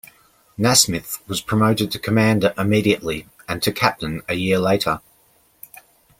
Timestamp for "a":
4.27-4.33